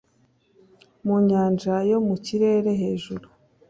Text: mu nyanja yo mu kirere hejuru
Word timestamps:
mu 1.05 1.15
nyanja 1.27 1.73
yo 1.89 1.97
mu 2.05 2.15
kirere 2.25 2.71
hejuru 2.81 3.27